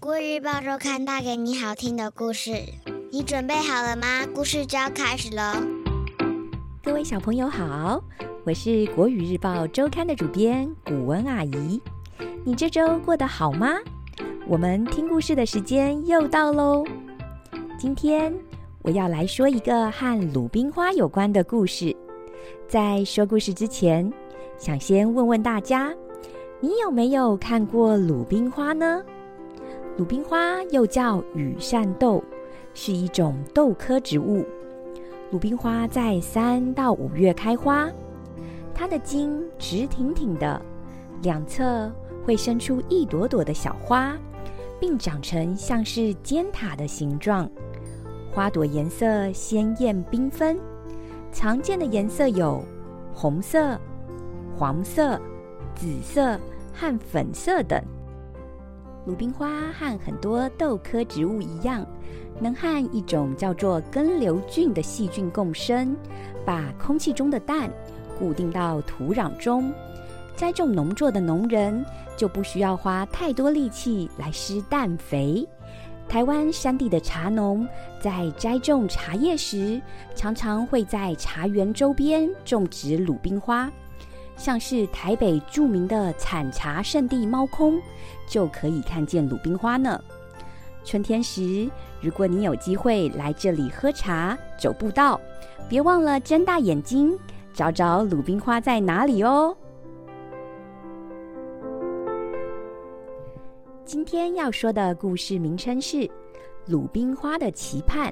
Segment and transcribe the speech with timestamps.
[0.00, 2.52] 国语日报周刊带给你好听的故事，
[3.12, 4.26] 你准备好了吗？
[4.34, 5.42] 故事就要开始喽！
[6.82, 8.02] 各位小朋友好，
[8.46, 11.78] 我是国语日报周刊的主编古文阿姨。
[12.44, 13.74] 你这周过得好吗？
[14.48, 16.82] 我们听故事的时间又到喽。
[17.78, 18.34] 今天
[18.80, 21.94] 我要来说一个和鲁冰花有关的故事。
[22.66, 24.10] 在说故事之前，
[24.56, 25.92] 想先问问大家，
[26.58, 29.02] 你有没有看过鲁冰花呢？
[30.00, 32.24] 鲁冰花又叫羽扇豆，
[32.72, 34.46] 是一种豆科植物。
[35.30, 37.86] 鲁冰花在三到五月开花，
[38.74, 40.58] 它的茎直挺挺的，
[41.20, 41.92] 两侧
[42.24, 44.16] 会生出一朵朵的小花，
[44.80, 47.46] 并长成像是尖塔的形状。
[48.32, 50.58] 花朵颜色鲜艳缤纷，
[51.30, 52.64] 常见的颜色有
[53.12, 53.78] 红色、
[54.56, 55.20] 黄色、
[55.74, 56.40] 紫色
[56.72, 57.78] 和粉色等。
[59.06, 61.86] 鲁冰花和很多豆科植物一样，
[62.38, 65.96] 能和一种叫做根瘤菌的细菌共生，
[66.44, 67.70] 把空气中的氮
[68.18, 69.72] 固定到土壤中。
[70.36, 71.84] 栽种农作的农人
[72.16, 75.46] 就不需要花太多力气来施氮肥。
[76.08, 77.66] 台湾山地的茶农
[78.00, 79.80] 在栽种茶叶时，
[80.14, 83.70] 常常会在茶园周边种植鲁冰花。
[84.40, 87.78] 像是台北著名的产茶圣地猫空，
[88.26, 90.02] 就可以看见鲁冰花呢。
[90.82, 95.20] 春天时，如果你有机会来这里喝茶、走步道，
[95.68, 97.14] 别忘了睁大眼睛
[97.52, 99.54] 找找鲁冰花在哪里哦。
[103.84, 105.98] 今天要说的故事名称是
[106.64, 108.10] 《鲁冰花的期盼》，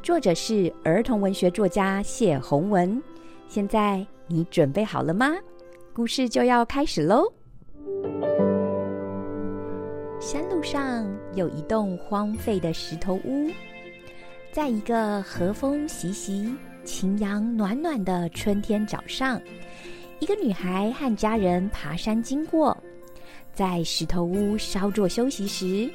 [0.00, 3.02] 作者是儿童文学作家谢宏文。
[3.48, 5.34] 现在你准备好了吗？
[5.96, 7.24] 故事就要开始喽。
[10.20, 13.50] 山路上有一栋荒废的石头屋，
[14.52, 16.54] 在一个和风习习、
[16.84, 19.40] 晴阳暖暖的春天早上，
[20.18, 22.76] 一个女孩和家人爬山经过，
[23.54, 25.90] 在石头屋稍作休息时，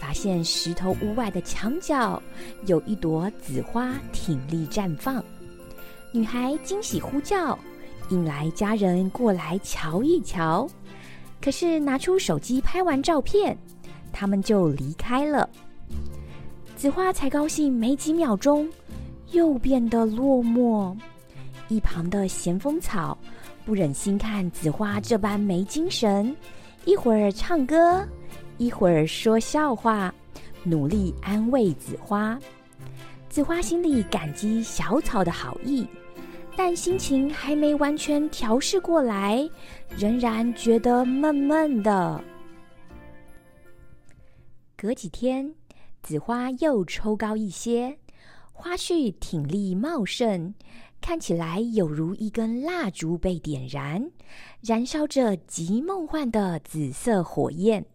[0.00, 2.22] 发现石头屋外的墙角
[2.64, 5.22] 有一朵紫花挺立绽放，
[6.10, 7.58] 女孩惊喜呼叫。
[8.12, 10.68] 引来家人过来瞧一瞧，
[11.40, 13.56] 可是拿出手机拍完照片，
[14.12, 15.48] 他们就离开了。
[16.76, 18.68] 紫花才高兴没几秒钟，
[19.30, 20.94] 又变得落寞。
[21.68, 23.16] 一旁的咸丰草
[23.64, 26.36] 不忍心看紫花这般没精神，
[26.84, 28.06] 一会儿唱歌，
[28.58, 30.12] 一会儿说笑话，
[30.64, 32.38] 努力安慰紫花。
[33.30, 35.86] 紫花心里感激小草的好意。
[36.56, 39.48] 但心情还没完全调试过来，
[39.96, 42.22] 仍然觉得闷闷的。
[44.76, 45.54] 隔几天，
[46.02, 47.98] 紫花又抽高一些，
[48.52, 50.54] 花絮挺立茂盛，
[51.00, 54.10] 看起来有如一根蜡烛被点燃，
[54.60, 57.86] 燃烧着极梦幻的紫色火焰。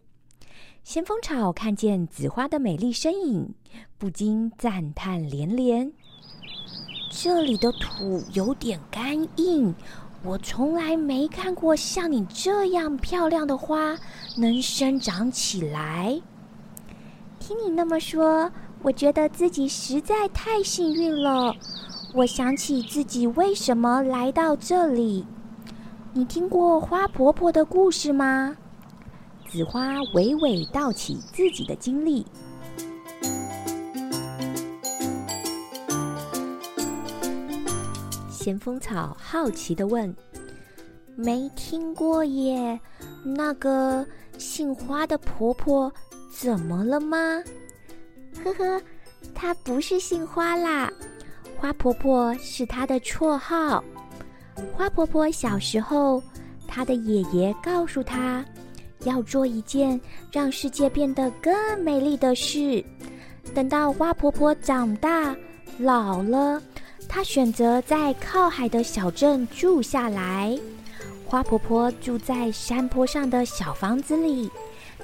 [0.84, 3.54] 咸丰草看见紫花的美丽身影，
[3.98, 5.92] 不禁赞叹连连。
[7.20, 9.74] 这里的土有点干硬，
[10.24, 13.98] 我从来没看过像你这样漂亮的花
[14.36, 16.22] 能生长起来。
[17.40, 18.52] 听你那么说，
[18.84, 21.56] 我觉得自己实在太幸运了。
[22.14, 25.26] 我想起自己为什么来到这里。
[26.14, 28.56] 你听过花婆婆的故事吗？
[29.50, 32.24] 紫花娓娓道起自己的经历。
[38.48, 40.16] 咸丰草好奇的问
[41.18, 42.80] ：“没听过耶，
[43.22, 45.92] 那个姓花的婆婆
[46.32, 47.44] 怎么了吗
[48.42, 48.82] ？”“呵呵，
[49.36, 50.90] 她不是姓花啦，
[51.58, 53.84] 花婆婆是她的绰号。
[54.74, 56.24] 花婆婆小时候，
[56.66, 58.46] 她的爷爷告诉她，
[59.04, 60.00] 要做一件
[60.32, 61.54] 让世界变得更
[61.84, 62.82] 美丽的事。
[63.54, 65.36] 等到花婆婆长大
[65.78, 66.62] 老了。”
[67.10, 70.58] 她选择在靠海的小镇住下来。
[71.26, 74.50] 花婆婆住在山坡上的小房子里，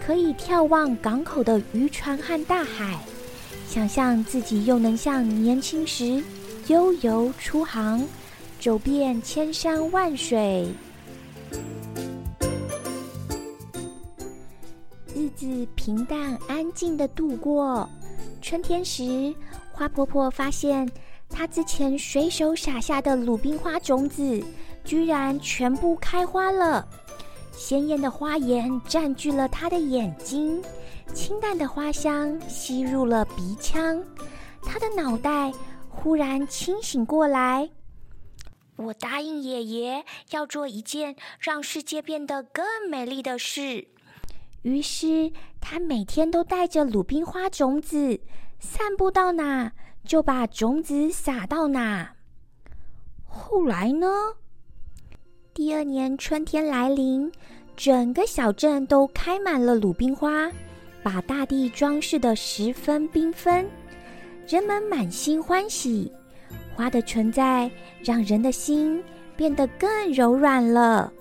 [0.06, 2.98] 可以眺望港口的渔船和大海，
[3.68, 6.24] 想象自己又能像年轻时
[6.68, 8.06] 悠游出航，
[8.60, 10.68] 走遍千山万水。
[15.14, 17.90] 日子平淡安静的度过。
[18.42, 19.34] 春天时，
[19.74, 20.90] 花婆婆发现。
[21.34, 24.42] 他之前随手撒下的鲁冰花种子，
[24.86, 26.88] 居然全部开花了。
[27.52, 30.62] 鲜艳的花颜占据了他的眼睛，
[31.14, 34.02] 清淡的花香吸入了鼻腔，
[34.62, 35.52] 他的脑袋
[35.90, 37.70] 忽然清醒过来。
[38.76, 43.88] 我答应爷爷要做一件让世界变得更美丽的事，
[44.64, 45.32] 于是
[45.62, 48.20] 他每天都带着鲁冰花种子，
[48.60, 49.72] 散步到哪
[50.06, 52.16] 就把种子撒到哪。
[53.26, 54.08] 后来呢？
[55.54, 57.32] 第二年春天来临，
[57.76, 60.52] 整个小镇都开满了鲁冰花，
[61.02, 63.68] 把大地装饰得十分缤纷，
[64.48, 66.12] 人们满心欢喜。
[66.76, 67.70] 花的存在
[68.04, 69.04] 让人的心
[69.36, 71.12] 变得更柔软了。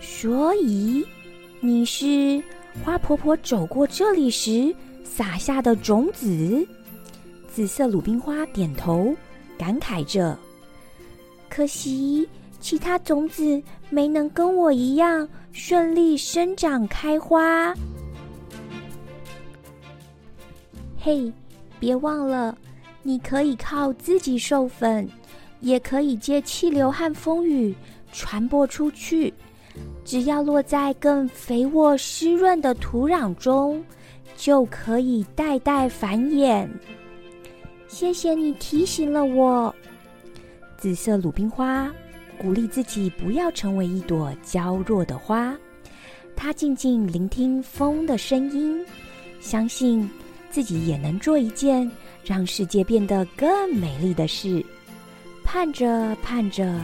[0.00, 1.04] 所以，
[1.60, 2.42] 你是
[2.84, 4.72] 花婆婆走过这里时
[5.02, 6.66] 撒下的种子。
[7.52, 9.14] 紫色鲁冰花点头，
[9.58, 10.38] 感慨着
[11.48, 12.28] ：“可惜。”
[12.60, 17.72] 其他种子没能跟我一样顺利生长开花。
[20.98, 21.32] 嘿，
[21.78, 22.58] 别忘了，
[23.04, 25.08] 你可以靠自己授粉，
[25.60, 27.72] 也可以借气流和风雨
[28.10, 29.32] 传播出去。
[30.04, 33.80] 只要落在更肥沃湿润的土壤中，
[34.36, 36.68] 就可以代代繁衍。
[37.88, 39.74] 谢谢你提醒了我，
[40.76, 41.92] 紫色鲁冰花。
[42.38, 45.58] 鼓励自己不要成为一朵娇弱的花，
[46.36, 48.86] 它静静聆听风的声音，
[49.40, 50.08] 相信
[50.48, 51.90] 自己也能做一件
[52.22, 54.64] 让世界变得更美丽的事。
[55.42, 56.80] 盼着盼着，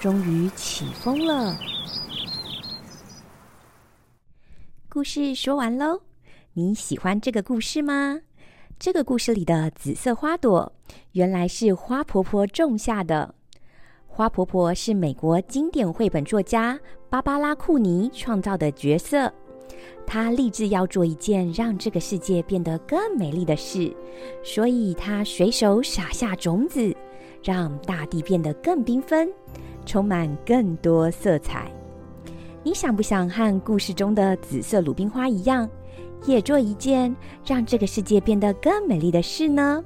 [0.00, 1.56] 终于起风了。
[4.88, 6.00] 故事说完喽，
[6.54, 8.18] 你喜欢这个故事吗？
[8.80, 10.72] 这个故事里的紫色花朵，
[11.10, 13.34] 原来是花婆婆种下的。
[14.06, 16.78] 花婆婆是美国经典绘本作家
[17.10, 19.32] 芭芭拉·库尼创造的角色，
[20.06, 23.92] 她立志要做一件让这个世界变得更美丽的事，
[24.44, 26.94] 所以她随手撒下种子，
[27.42, 29.28] 让大地变得更缤纷，
[29.86, 31.68] 充满更多色彩。
[32.62, 35.68] 你想不想和故事中的紫色鲁冰花一样，
[36.24, 37.14] 也做一件
[37.46, 39.82] 让这个世界变得更美丽的事呢？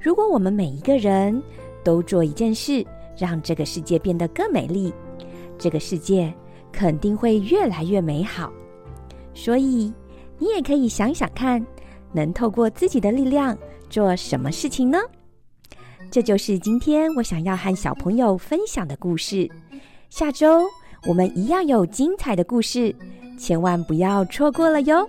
[0.00, 1.42] 如果我们每一个人
[1.82, 2.86] 都做一件事，
[3.16, 4.92] 让这个世界变得更美丽，
[5.58, 6.32] 这个世界
[6.70, 8.52] 肯定会越来越美好。
[9.34, 9.92] 所以，
[10.38, 11.64] 你也可以想想看，
[12.12, 13.56] 能透过自己的力量
[13.88, 14.98] 做什么事情呢？
[16.10, 19.50] 这就是今天我想要和小朋友分享的故事。
[20.08, 20.64] 下周
[21.08, 22.94] 我们一样有精彩的故事，
[23.38, 25.08] 千万不要错过了哟！